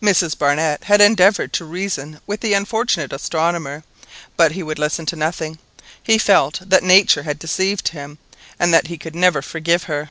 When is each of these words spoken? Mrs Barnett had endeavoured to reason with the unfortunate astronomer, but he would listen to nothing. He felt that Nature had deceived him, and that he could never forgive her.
Mrs 0.00 0.38
Barnett 0.38 0.84
had 0.84 1.02
endeavoured 1.02 1.52
to 1.52 1.66
reason 1.66 2.22
with 2.26 2.40
the 2.40 2.54
unfortunate 2.54 3.12
astronomer, 3.12 3.84
but 4.34 4.52
he 4.52 4.62
would 4.62 4.78
listen 4.78 5.04
to 5.04 5.16
nothing. 5.16 5.58
He 6.02 6.16
felt 6.16 6.60
that 6.64 6.82
Nature 6.82 7.24
had 7.24 7.38
deceived 7.38 7.88
him, 7.88 8.16
and 8.58 8.72
that 8.72 8.86
he 8.86 8.96
could 8.96 9.14
never 9.14 9.42
forgive 9.42 9.82
her. 9.82 10.08